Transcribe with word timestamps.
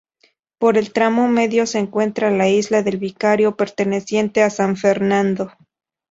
Por 0.57 0.79
el 0.79 0.93
tramo 0.93 1.27
medio 1.27 1.67
se 1.67 1.77
encuentra 1.77 2.31
la 2.35 2.49
Isla 2.49 2.81
del 2.81 2.97
Vicario, 2.97 3.55
perteneciente 3.55 4.41
a 4.41 4.49
San 4.49 4.75
Fernando. 4.75 5.51